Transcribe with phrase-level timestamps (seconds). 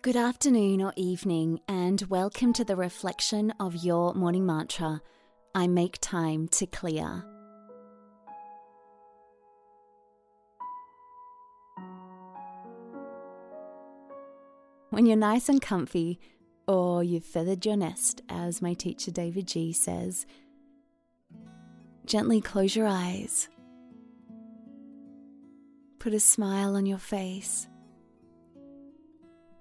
[0.00, 5.02] Good afternoon or evening, and welcome to the reflection of your morning mantra
[5.56, 7.24] I make time to clear.
[14.90, 16.20] When you're nice and comfy,
[16.68, 20.26] or you've feathered your nest, as my teacher davidji says,
[22.06, 23.48] gently close your eyes.
[25.98, 27.66] Put a smile on your face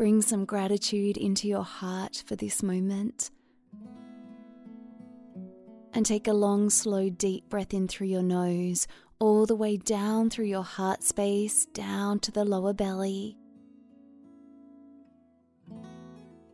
[0.00, 3.30] Bring some gratitude into your heart for this moment.
[5.92, 8.86] And take a long, slow, deep breath in through your nose,
[9.18, 13.36] all the way down through your heart space, down to the lower belly.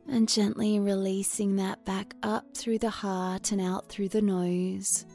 [0.08, 5.06] And gently releasing that back up through the heart and out through the nose.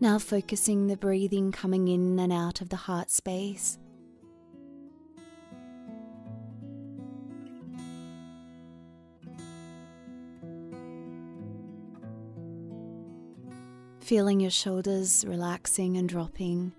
[0.00, 3.78] Now focusing the breathing coming in and out of the heart space.
[14.04, 16.70] Feeling your shoulders relaxing and dropping,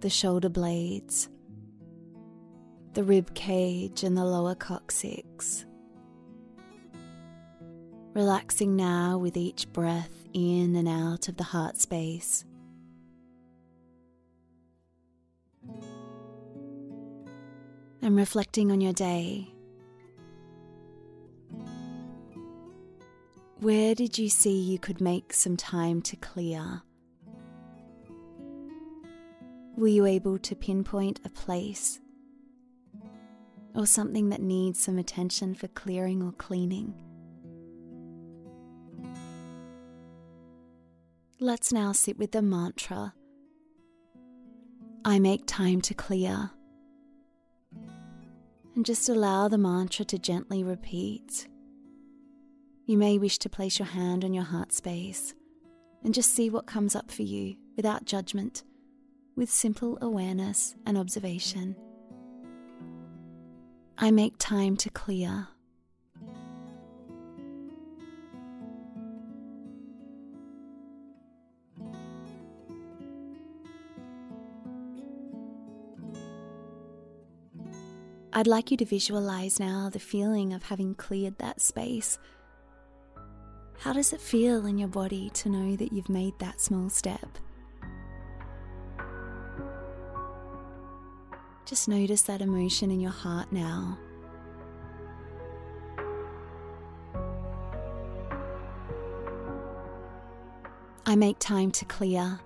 [0.00, 1.28] the shoulder blades,
[2.94, 5.64] the rib cage, and the lower coccyx.
[8.12, 12.44] Relaxing now with each breath in and out of the heart space.
[18.02, 19.51] And reflecting on your day
[23.62, 26.82] Where did you see you could make some time to clear?
[29.76, 32.00] Were you able to pinpoint a place
[33.72, 36.92] or something that needs some attention for clearing or cleaning?
[41.38, 43.14] Let's now sit with the mantra
[45.04, 46.50] I make time to clear.
[48.74, 51.46] And just allow the mantra to gently repeat.
[52.84, 55.34] You may wish to place your hand on your heart space
[56.02, 58.64] and just see what comes up for you without judgment,
[59.36, 61.76] with simple awareness and observation.
[63.96, 65.46] I make time to clear.
[78.34, 82.18] I'd like you to visualize now the feeling of having cleared that space
[83.82, 87.26] how does it feel in your body to know that you've made that small step?
[91.64, 93.98] Just notice that emotion in your heart now.
[101.04, 102.38] I make time to clear.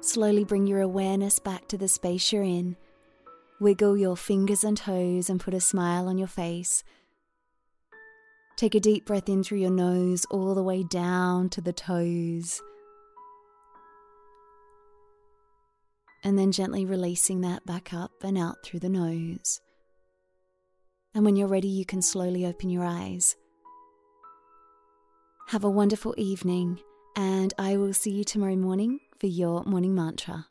[0.00, 2.76] Slowly bring your awareness back to the space you're in.
[3.58, 6.84] Wiggle your fingers and toes and put a smile on your face.
[8.56, 12.60] Take a deep breath in through your nose, all the way down to the toes.
[16.22, 19.60] And then gently releasing that back up and out through the nose.
[21.14, 23.36] And when you're ready, you can slowly open your eyes.
[25.48, 26.78] Have a wonderful evening,
[27.16, 30.46] and I will see you tomorrow morning for your morning mantra.